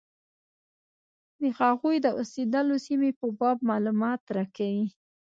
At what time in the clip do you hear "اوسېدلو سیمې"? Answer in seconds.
2.19-3.11